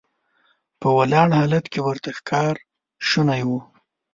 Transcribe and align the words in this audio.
په 0.79 0.87
ولاړ 0.97 1.27
حالت 1.39 1.65
کې 1.71 1.79
ورته 1.87 2.09
ښکار 2.17 2.55
شونی 3.09 3.41
و. 3.47 3.49